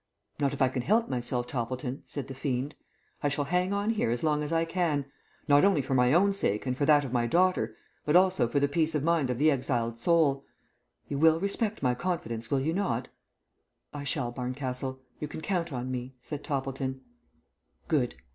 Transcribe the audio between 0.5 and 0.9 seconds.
if I can